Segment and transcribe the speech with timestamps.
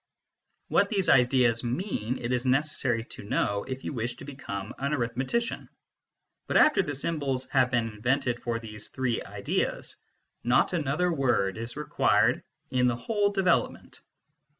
[0.69, 4.95] What these ideas mean, it is necessary to know if you wish to become an
[4.95, 5.69] arithmetician.
[6.47, 9.97] But after symbols have been invented for these three ideas,
[10.43, 12.41] not another word is required
[12.71, 14.01] in the whole development.